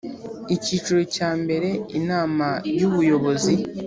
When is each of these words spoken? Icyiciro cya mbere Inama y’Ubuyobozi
Icyiciro 0.55 1.01
cya 1.15 1.29
mbere 1.41 1.69
Inama 1.99 2.47
y’Ubuyobozi 2.79 3.53